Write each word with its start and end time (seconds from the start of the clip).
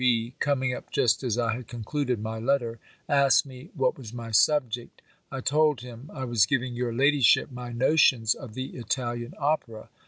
B. 0.03 0.33
coming 0.39 0.73
up 0.73 0.89
just 0.89 1.23
as 1.23 1.37
I 1.37 1.53
had 1.53 1.67
concluded 1.67 2.19
my 2.19 2.39
letter, 2.39 2.79
asked 3.07 3.45
me 3.45 3.69
what 3.75 3.99
was 3.99 4.11
my 4.11 4.31
subject? 4.31 4.99
I 5.31 5.41
told 5.41 5.81
him 5.81 6.09
I 6.11 6.25
was 6.25 6.47
giving 6.47 6.73
your 6.73 6.91
ladyship 6.91 7.51
my 7.51 7.71
notions 7.71 8.33
of 8.33 8.55
the 8.55 8.69
Italian 8.77 9.35
opera. 9.37 9.89